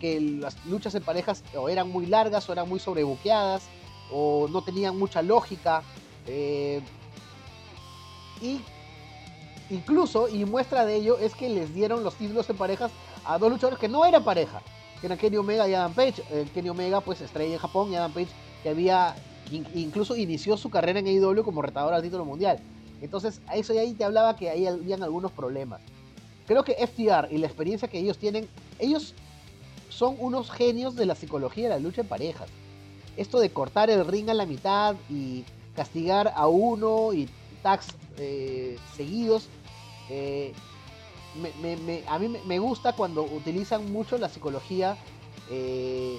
[0.00, 3.64] que las luchas en parejas o eran muy largas o eran muy sobrebuqueadas
[4.12, 5.82] o no tenían mucha lógica.
[6.26, 6.80] Eh,
[8.40, 8.60] y
[9.70, 12.90] incluso, y muestra de ello, es que les dieron los títulos en parejas
[13.24, 14.62] a dos luchadores que no eran pareja,
[15.00, 16.22] que eran Kenny Omega y Adam Page.
[16.30, 18.28] Eh, Kenny Omega, pues estrella en Japón, y Adam Page,
[18.62, 19.14] que había
[19.50, 22.58] incluso inició su carrera en AEW como retador al título mundial.
[23.00, 25.80] Entonces, a eso de ahí te hablaba que ahí habían algunos problemas.
[26.48, 29.14] Creo que FTR y la experiencia que ellos tienen, ellos
[29.90, 32.48] son unos genios de la psicología de la lucha en parejas.
[33.18, 35.44] Esto de cortar el ring a la mitad y
[35.76, 37.28] castigar a uno y
[37.62, 39.46] tags eh, seguidos.
[40.08, 40.54] Eh,
[42.08, 44.96] a mí me gusta cuando utilizan mucho la psicología,
[45.50, 46.18] eh,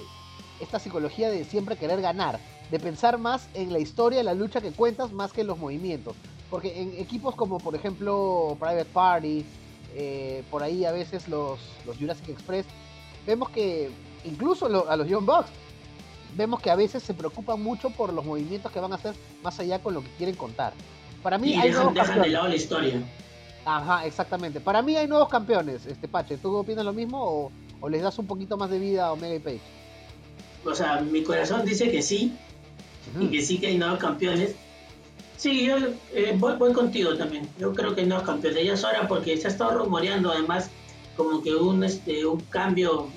[0.60, 2.38] esta psicología de siempre querer ganar
[2.70, 6.14] de pensar más en la historia, la lucha que cuentas, más que en los movimientos.
[6.48, 9.44] Porque en equipos como por ejemplo Private Party,
[9.94, 12.66] eh, por ahí a veces los, los Jurassic Express,
[13.26, 13.90] vemos que
[14.24, 15.50] incluso a los Young Bucks,
[16.36, 19.58] vemos que a veces se preocupan mucho por los movimientos que van a hacer más
[19.58, 20.72] allá con lo que quieren contar.
[21.22, 22.24] Para mí hay nuevos campeones.
[22.24, 23.02] de lado la historia.
[23.64, 24.60] Ajá, exactamente.
[24.60, 26.38] Para mí hay nuevos campeones, este Pache.
[26.38, 29.34] ¿Tú opinas lo mismo o, o les das un poquito más de vida a Omega
[29.34, 29.60] y Page?
[30.64, 32.34] O sea, mi corazón dice que sí,
[33.18, 34.54] y que sí que hay nuevos campeones.
[35.40, 35.76] Sí, yo
[36.12, 37.48] eh, voy, contigo también.
[37.58, 38.62] Yo creo que nuevos campeones.
[38.62, 40.68] Ya es hora porque se ha estado rumoreando además
[41.16, 43.08] como que un, este, un cambio,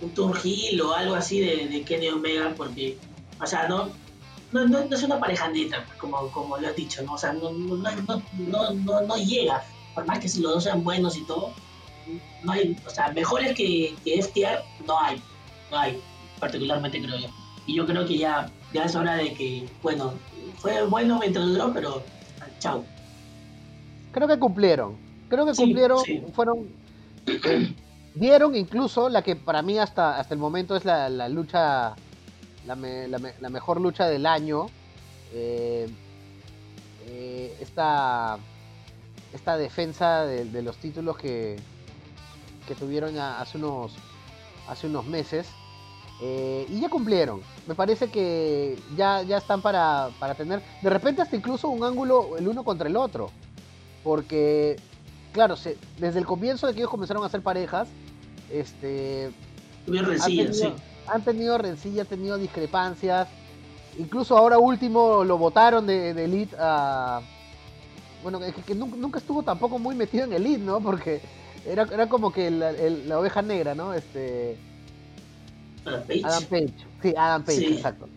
[0.00, 0.36] un turn
[0.84, 2.98] o algo así de, de Kenny Omega porque,
[3.40, 3.88] o sea, no,
[4.50, 7.12] no, no, es una parejandita como, como lo has dicho, ¿no?
[7.14, 9.62] O sea, no, no, no, no, no llega.
[9.94, 11.52] por más que los dos sean buenos y todo,
[12.42, 15.22] no hay, o sea, mejores que, que FTR no hay,
[15.70, 16.02] no hay,
[16.40, 17.28] particularmente creo yo.
[17.68, 20.14] Y yo creo que ya, ya es hora de que, bueno,
[20.56, 22.02] fue bueno mientras duró, pero
[22.58, 22.82] chao.
[24.10, 24.96] Creo que cumplieron,
[25.28, 26.02] creo que cumplieron,
[26.32, 26.66] fueron,
[27.26, 27.74] eh,
[28.14, 31.94] dieron incluso la que para mí hasta, hasta el momento es la, la lucha,
[32.66, 34.68] la, la, mejor lucha del año.
[35.34, 35.90] Eh,
[37.06, 38.38] eh, esta,
[39.34, 41.56] esta defensa de, los títulos que,
[42.66, 43.92] que tuvieron hace unos,
[44.68, 45.48] hace unos meses.
[46.20, 47.40] Eh, y ya cumplieron.
[47.66, 52.48] Me parece que ya, ya están para, tener, de repente hasta incluso un ángulo el
[52.48, 53.30] uno contra el otro.
[54.02, 54.76] Porque,
[55.32, 55.54] claro,
[55.98, 57.88] desde el comienzo de que ellos comenzaron a hacer parejas,
[58.50, 59.30] este...
[59.86, 60.76] Han tenido,
[61.06, 63.28] han tenido rencilla, han tenido discrepancias.
[63.98, 67.20] Incluso ahora último lo votaron de, Elite a...
[68.22, 70.80] Bueno, que, nunca, estuvo tampoco muy metido en Elite, ¿no?
[70.80, 71.20] Porque
[71.64, 73.94] era, era como que la, oveja negra, ¿no?
[73.94, 74.58] Este...
[75.84, 76.22] Adam Page.
[76.24, 76.72] Adam Page.
[77.02, 78.08] Sí, Adam Page, exacto.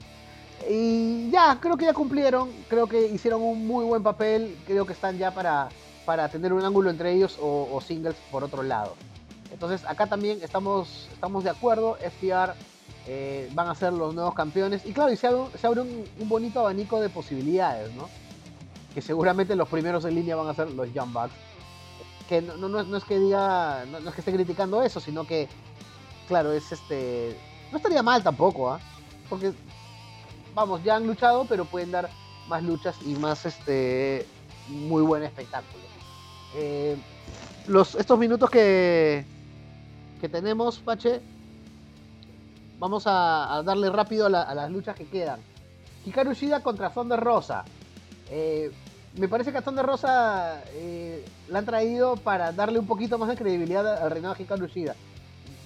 [0.69, 4.93] Y ya, creo que ya cumplieron, creo que hicieron un muy buen papel, creo que
[4.93, 5.69] están ya para,
[6.05, 8.95] para tener un ángulo entre ellos o, singles por otro lado.
[9.51, 12.53] Entonces acá también estamos, estamos de acuerdo, FTR
[13.07, 14.85] eh, van a ser los nuevos campeones.
[14.85, 18.09] Y claro, y se abre, un, bonito abanico de posibilidades, ¿no?
[18.93, 21.33] Que seguramente los primeros en línea van a ser los Young Bucks.
[22.29, 25.49] Que no, no, es que diga, no, es que esté criticando eso, sino que,
[26.27, 27.37] claro, es este.
[27.71, 28.79] No estaría mal tampoco, ¿ah?
[29.29, 29.53] Porque,
[30.53, 32.09] vamos, ya han luchado, pero pueden dar
[32.47, 34.25] más luchas y más este
[34.67, 35.83] muy buen espectáculo.
[36.55, 36.97] Eh,
[37.67, 39.25] los, estos minutos que,
[40.19, 41.21] que tenemos, Pache,
[42.79, 45.39] vamos a, darle rápido a, las luchas que quedan.
[46.05, 47.63] Hikaru Shida contra Thunder Rosa.
[48.29, 48.71] Eh,
[49.17, 53.29] me parece que a Thunder Rosa eh, la han traído para darle un poquito más
[53.29, 54.95] de credibilidad al reinado de Hikaru Shida.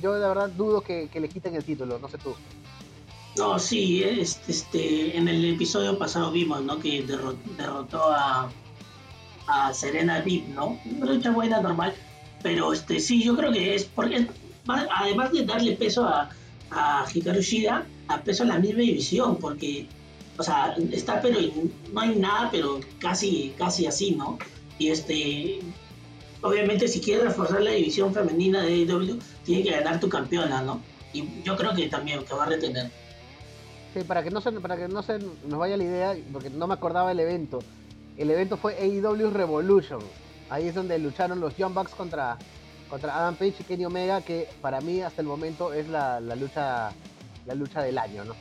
[0.05, 2.35] Yo de verdad dudo que, le quiten el título, no sé tú.
[3.37, 6.77] No, sí, este, este, en el episodio pasado vimos ¿no?
[6.77, 8.51] que derrotó a,
[9.47, 10.77] a Serena Deep, ¿no?
[10.85, 11.95] Una lucha buena, normal.
[12.43, 14.27] Pero este, sí, yo creo que es porque
[14.67, 16.29] además de darle peso a,
[16.69, 19.87] a Hikaru Shida a peso en la misma división, porque,
[20.37, 21.39] o sea, está, pero
[21.91, 24.37] no hay nada, pero casi, casi así, ¿no?
[24.77, 25.61] Y este,
[26.45, 30.81] obviamente, si quieres reforzar la división femenina de AEW, tiene que ganar tu campeona, ¿no?
[31.11, 32.91] Y yo creo que también, que va a retener.
[33.93, 36.67] Sí, para que no se, para que no se nos vaya la idea, porque no
[36.67, 37.59] me acordaba el evento.
[38.17, 39.99] El evento fue AEW Revolution.
[40.49, 42.37] Ahí es donde lucharon los Young Bucks contra
[42.89, 46.91] contra Adam Page y Kenny Omega, que para mí hasta el momento es la, lucha
[47.45, 48.35] la lucha del año, ¿no?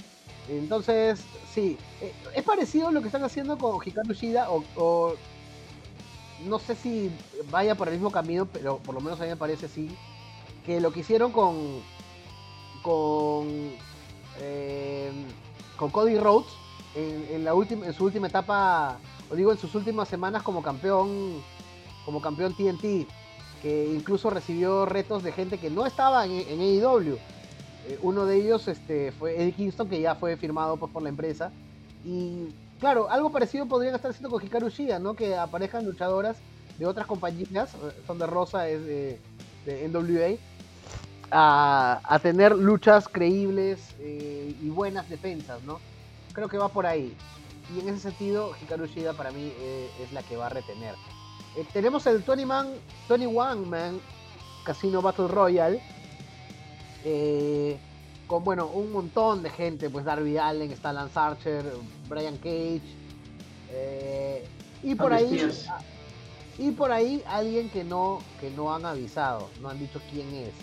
[0.48, 1.20] Entonces,
[1.54, 5.14] sí, eh, es parecido a lo que están haciendo con Hikaru Shida o,
[6.44, 7.11] no sé si
[7.51, 9.97] vaya por el mismo camino, pero por lo menos a mí me parece sí,
[10.66, 11.83] que lo que hicieron con
[12.83, 13.73] con
[14.40, 15.12] eh,
[15.77, 16.49] con Cody Rhodes
[16.94, 18.99] en, la en su última etapa,
[19.31, 21.42] o digo en sus últimas semanas como campeón
[22.05, 23.09] como campeón TNT
[23.64, 27.14] que incluso recibió retos de gente que no estaba en, AEW.
[27.87, 31.09] Eh, uno de ellos este, fue Eddie Kingston, que ya fue firmado pues, por la
[31.09, 31.51] empresa.
[32.05, 32.49] Y
[32.80, 35.14] claro, algo parecido podrían estar haciendo con Hikaru Shida, ¿no?
[35.14, 36.37] Que aparezcan luchadoras
[36.78, 39.18] de otras compañías, eh, son de Rosa, es de,
[39.88, 40.37] NWA,
[41.30, 45.80] a, tener luchas creíbles eh, y buenas defensas, ¿no?
[46.32, 47.16] Creo que va por ahí.
[47.74, 49.52] Y en ese sentido, Hikaru Shida para mí
[50.02, 50.94] es la que va a retener.
[51.56, 52.68] Eh, tenemos el 20 Man,
[53.08, 54.00] 21 Man
[54.64, 55.80] Casino Battle Royale.
[58.24, 61.64] Eh, con bueno, un montón de gente, pues Darby Allen, está Lance Archer,
[62.08, 62.82] Brian Cage.
[63.70, 64.46] Eh,
[64.82, 65.50] y por ahí.
[66.56, 70.54] Y por ahí alguien que no, que no han avisado, no han dicho quién es.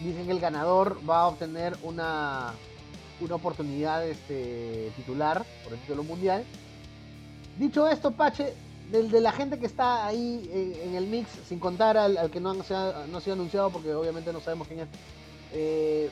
[0.00, 2.54] dicen que el ganador va a obtener una,
[3.20, 6.44] una oportunidad este, titular por el título mundial.
[7.58, 8.54] Dicho esto, Pache,
[8.90, 12.62] de, la gente que está ahí eh, en, el mix, sin contar al, que no,
[12.62, 14.88] se ha, no ha anunciado, porque obviamente no sabemos quién es,
[15.52, 16.10] eh,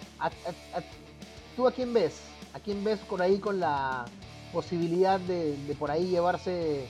[1.57, 2.21] ¿tú a quién ves?
[2.55, 4.07] ¿A quién ves por ahí con la
[4.53, 6.87] posibilidad de, por ahí llevarse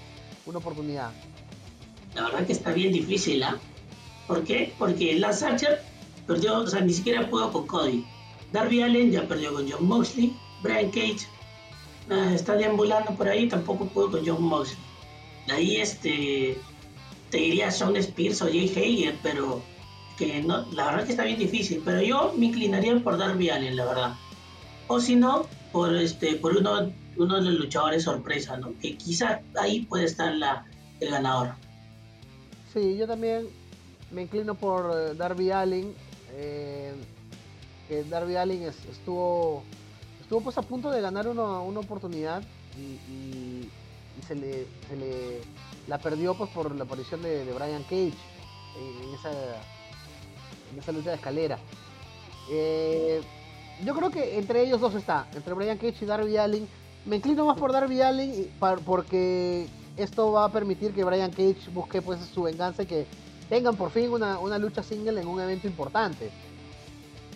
[0.47, 1.11] una oportunidad?
[2.15, 3.59] La verdad que está bien difícil, ¿ah?
[4.27, 4.73] ¿Por qué?
[4.79, 5.83] Porque Lance Archer
[6.27, 8.05] perdió, o sea, ni siquiera pudo con Cody.
[8.53, 10.37] Darby Allen ya perdió con John Moxley.
[10.63, 11.27] Brian Cage
[12.11, 14.79] ah, está deambulando por ahí, tampoco pudo con John Moxley.
[15.47, 16.59] De ahí este,
[17.31, 19.63] te diría Sean Spears o Jay Hager, pero
[20.17, 21.83] que no, la verdad que está bien difícil.
[21.85, 24.15] Pero yo me inclinaría por Darby Allen, la verdad.
[24.89, 28.73] O si no, por este, por uno, uno de los luchadores sorpresa, ¿no?
[28.81, 30.65] Que quizá ahí puede estar la,
[31.01, 31.55] el ganador.
[32.73, 33.49] Sí, yo también
[34.11, 35.95] me inclino por eh, Darby Allin.
[37.89, 39.63] que Darby Allin estuvo
[40.27, 42.43] estuvo pues a punto de ganar una, oportunidad
[42.77, 43.69] y,
[44.27, 45.41] se, le, se, le,
[45.87, 48.13] la perdió pues por la aparición de, Brian Cage
[48.77, 49.31] en, esa,
[50.73, 51.59] en esa lucha de escalera.
[52.51, 53.21] Eh,
[53.85, 56.69] yo creo que entre ellos dos está, entre Brian Cage y Darby Allin.
[57.05, 58.51] Me inclino más por Darby Allin
[58.85, 63.07] porque esto va a permitir que Brian Cage busque pues su venganza y que
[63.49, 66.31] tengan por fin una, una lucha single en un evento importante.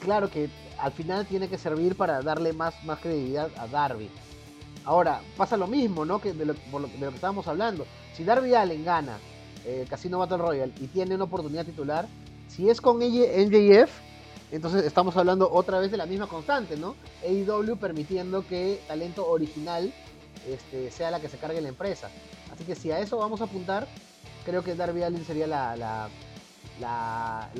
[0.00, 4.10] Claro que al final tiene que servir para darle más, más credibilidad a Darby.
[4.84, 6.20] Ahora, pasa lo mismo, ¿no?
[6.20, 7.86] Que de lo, que estábamos hablando.
[8.14, 9.18] Si Darby Allen gana
[9.66, 12.08] el Casino Battle Royale y tiene una oportunidad titular,
[12.50, 13.90] si es con NJF,
[14.50, 16.96] entonces estamos hablando otra vez de la misma constante, ¿no?
[17.22, 19.92] AEW permitiendo que talento original
[20.48, 22.10] este, sea la que se cargue la empresa.
[22.52, 23.86] Así que si a eso vamos a apuntar,
[24.44, 26.10] creo que Darby Allen sería la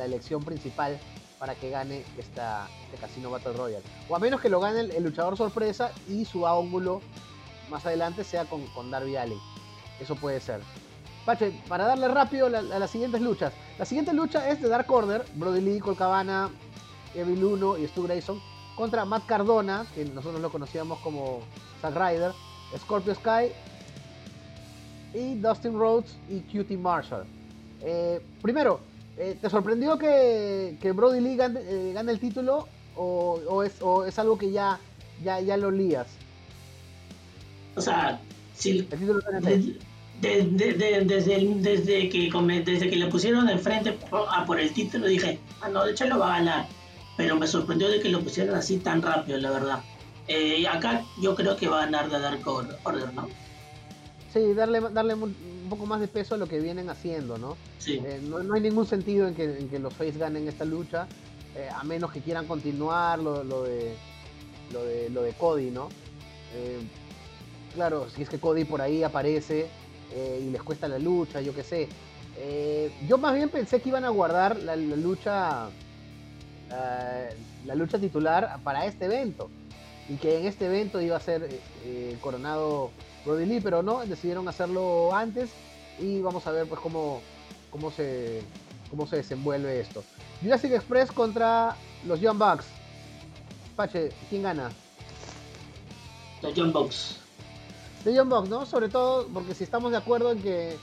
[0.04, 0.98] elección principal
[1.40, 3.84] para que gane esta, este Casino Battle Royale.
[4.10, 7.00] O a menos que lo gane el, luchador sorpresa y su ángulo
[7.70, 9.38] más adelante sea con, con Darby Allin.
[9.98, 10.60] Eso puede ser.
[11.24, 13.52] Pache, para darle rápido a, las siguientes luchas.
[13.78, 16.50] La siguiente lucha es de Dark Order, Brody Lee, Colcabana,
[17.14, 18.40] Evil Uno y Stu Grayson
[18.74, 21.40] contra Matt Cardona, que nosotros lo conocíamos como
[21.82, 22.32] Zack Ryder,
[22.78, 23.52] Scorpio Sky
[25.12, 27.24] y Dustin Rhodes y Cutie Marshall.
[27.82, 28.80] Eh, primero,
[29.22, 34.80] eh, ¿Te sorprendió que, Brody Lee eh, gane, el título o, es, algo que ya,
[35.22, 36.06] ya, ya lo lías?
[37.76, 38.18] O sea,
[38.54, 39.20] si el título
[40.20, 42.30] desde, desde, que,
[42.64, 46.18] desde que le pusieron enfrente a por el título dije, ah, no, de hecho lo
[46.18, 46.68] va a ganar.
[47.16, 49.84] Pero me sorprendió de que lo pusieran así tan rápido, la verdad.
[50.28, 53.28] Eh, acá yo creo que va a ganar de Dark Order, ¿no?
[54.32, 55.16] Sí, darle, darle
[55.68, 57.56] poco más de peso a lo que vienen haciendo, ¿no?
[57.86, 61.08] Eh, no, hay ningún sentido en que, los Face ganen esta lucha,
[61.56, 63.94] eh, a menos que quieran continuar lo, de,
[64.72, 65.88] lo, de, lo de Cody, ¿no?
[66.54, 66.80] Eh,
[67.74, 69.68] claro, si es que Cody por ahí aparece
[70.14, 71.88] y les cuesta la lucha, yo qué sé.
[73.08, 75.68] yo más bien pensé que iban a guardar la, lucha
[76.68, 79.50] la lucha titular para este evento
[80.08, 81.48] y que en este evento iba a ser
[82.20, 82.90] coronado
[83.24, 85.50] Brody Lee, pero no, decidieron hacerlo antes
[85.98, 87.20] y vamos a ver pues cómo,
[87.70, 88.42] cómo, se,
[88.88, 90.02] cómo se desenvuelve esto.
[90.42, 92.66] Jurassic Express contra los Young Bucks.
[93.76, 94.70] Pache, ¿quién gana?
[96.42, 97.18] Los Young Bucks.
[98.04, 98.64] De Young Bucks, ¿no?
[98.66, 100.76] Sobre todo porque si estamos de acuerdo en que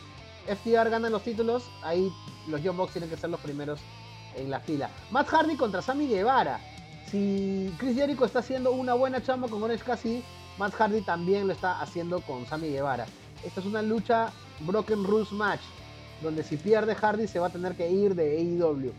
[0.45, 2.11] FTR gana los títulos, ahí
[2.47, 3.79] los Young Bucks tienen que ser los primeros
[4.35, 4.89] en la fila.
[5.11, 6.59] Matt Hardy contra Sammy Guevara.
[7.09, 10.23] Si Chris Jericho está haciendo una buena chamba con Orange Cassidy,
[10.57, 13.05] Matt Hardy también lo está haciendo con Sammy Guevara.
[13.43, 15.61] Esta es una lucha Broken Rules Match,
[16.21, 18.91] donde si pierde Hardy se va a tener que ir de AEW.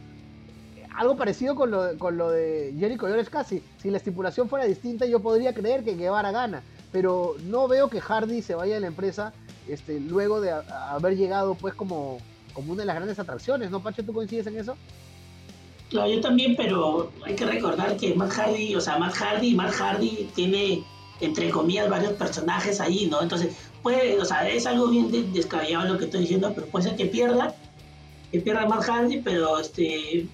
[0.96, 3.62] Algo parecido con lo, de Jericho y Orange Cassidy.
[3.81, 6.62] Si la estipulación fuera distinta, yo podría creer que Guevara gana.
[6.92, 9.33] Pero no veo que Hardy se vaya de la empresa
[9.68, 12.18] este, luego de haber llegado pues como,
[12.55, 14.03] como una de las grandes atracciones, ¿no, Pacho?
[14.03, 14.77] ¿Tú coincides en eso?
[15.90, 19.72] Claro, yo también, pero hay que recordar que Matt Hardy, o sea, Matt Hardy, Matt
[19.72, 20.85] Hardy tiene
[21.20, 23.22] entre comillas, varios personajes ahí, ¿no?
[23.22, 26.96] Entonces, puede, o sea, es algo bien descabellado lo que estoy diciendo, pero puede ser
[26.96, 27.55] que pierda,
[28.31, 30.27] que pierda Matt Hardy, pero este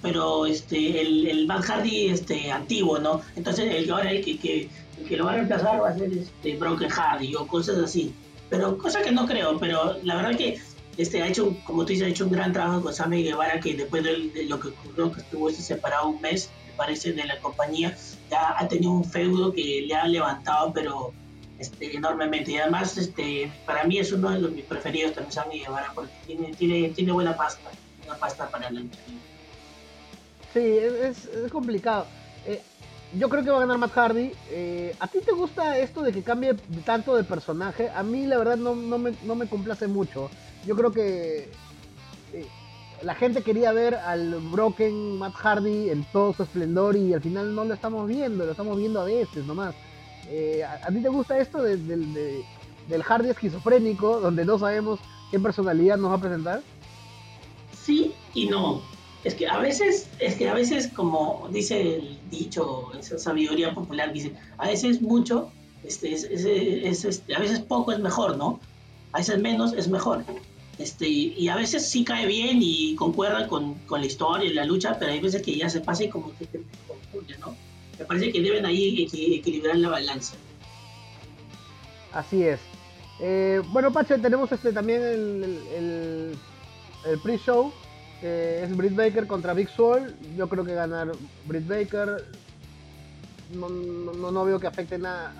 [0.00, 3.20] pero este el, el Matt Hardy este antiguo, ¿no?
[3.36, 6.12] Entonces el ahora el que, que, el que lo va a reemplazar va a ser
[6.12, 8.14] este Broken Hardy o cosas así.
[8.50, 10.60] Pero cosa que no creo, pero la verdad que
[10.98, 13.74] este ha hecho, como tú dices, ha hecho un gran trabajo con Sammy Guevara que
[13.74, 17.96] después de, lo que ocurrió, que estuvo separado un mes, parece, de la compañía,
[18.30, 21.12] ya ha tenido un feudo que le ha levantado, pero
[21.58, 22.52] este, enormemente.
[22.52, 26.12] Y además, este, para mí es uno de los mis preferidos también, Sammy Guevara, porque
[26.26, 27.70] tiene, tiene, tiene buena pasta,
[28.06, 28.80] una pasta para la
[30.52, 32.06] Sí, es, es complicado.
[32.46, 32.60] Eh,
[33.18, 34.32] yo creo que va a ganar Matt Hardy.
[34.50, 37.90] Eh, ¿A ti te gusta esto de que cambie tanto de personaje?
[37.90, 40.30] A mí la verdad no, no, me, no me complace mucho.
[40.66, 41.50] Yo creo que
[42.32, 42.46] eh,
[43.02, 47.54] la gente quería ver al Broken Matt Hardy en todo su esplendor y al final
[47.54, 49.74] no lo estamos viendo, lo estamos viendo a veces nomás.
[50.28, 55.00] Eh, ¿a, ti te gusta esto del Hardy esquizofrénico, donde no sabemos
[55.30, 56.62] qué personalidad nos va a presentar?
[57.72, 58.80] Sí y no.
[59.24, 64.12] Es que a veces, es que a veces, como dice el dicho, esa sabiduría popular,
[64.12, 65.52] dice, a veces mucho,
[65.84, 66.24] este, es,
[67.04, 68.58] este, a veces poco es mejor, ¿no?
[69.12, 70.24] A veces menos es mejor.
[70.78, 74.64] Este, y a veces sí cae bien y concuerda con, con, la historia y la
[74.64, 77.54] lucha, pero hay veces que ya se pasa y como que te confunde, ¿no?
[77.98, 80.34] Me parece que deben ahí equilibrar la balanza.
[82.12, 82.58] Así es.
[83.20, 86.36] Eh, bueno, Pache, tenemos este también el,
[87.06, 87.72] el pre-show
[88.22, 90.14] es Britt Baker contra Big Soul.
[90.36, 91.12] Yo creo que ganar
[91.46, 92.24] Britt Baker.
[93.54, 95.32] No, no, veo que afecte nada,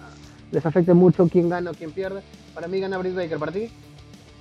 [0.51, 2.23] les afecte mucho quién gana o quién pierde.
[2.55, 3.71] Para mí gana Britt Baker, ¿para ti?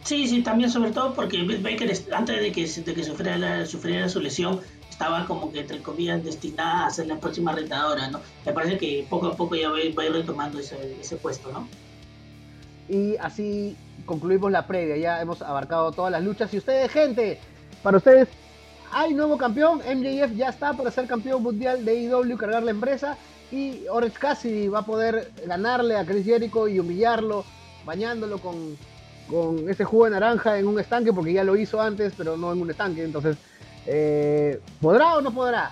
[0.04, 4.10] Sí, sí, también sobre todo porque Britt Baker antes de que, de que sufriera, sufriera
[4.10, 8.20] su lesión estaba como que entre comillas destinada a ser la próxima retadora, ¿no?
[8.46, 11.68] Me parece que poco a poco ya va a ir, retomando ese, ese puesto, ¿no?
[12.90, 16.54] Y así concluimos la previa, ya hemos abarcado todas las luchas.
[16.54, 17.40] Y ustedes, gente,
[17.84, 18.28] para ustedes,
[18.92, 19.80] hay nuevo campeón.
[19.80, 23.18] MJF ya está para ser campeón mundial de IW, cargar la empresa.
[23.52, 27.44] Y Orange Cassidy va a poder ganarle a Chris Jericho y humillarlo,
[27.86, 28.78] bañándolo con,
[29.30, 32.54] con ese jugo de naranja en un estanque, porque ya lo hizo antes, pero no
[32.54, 33.04] en un estanque.
[33.04, 33.38] Entonces,
[33.88, 35.72] eh, ¿podrá o no podrá?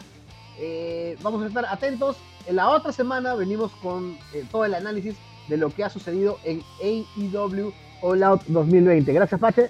[0.59, 2.17] Eh, vamos a estar atentos.
[2.47, 5.15] En la otra semana venimos con eh, todo el análisis
[5.47, 9.13] de lo que ha sucedido en AEW All Out 2020.
[9.13, 9.69] Gracias, Pache.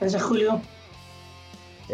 [0.00, 0.60] Gracias, Julio.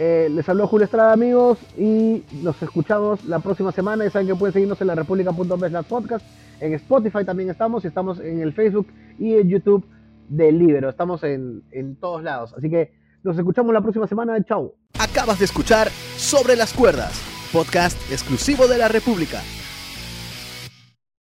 [0.00, 4.04] Eh, les habló Julio Estrada, amigos, y nos escuchamos la próxima semana.
[4.04, 6.24] Ya saben que pueden seguirnos en la república.com podcast.
[6.60, 8.86] En Spotify también estamos, y estamos en el Facebook
[9.18, 9.84] y en YouTube
[10.28, 10.88] del Libero.
[10.88, 12.54] Estamos en, en todos lados.
[12.56, 12.92] Así que
[13.24, 14.40] nos escuchamos la próxima semana.
[14.44, 14.72] Chau.
[15.00, 17.20] Acabas de escuchar Sobre las Cuerdas,
[17.52, 19.40] podcast exclusivo de la República.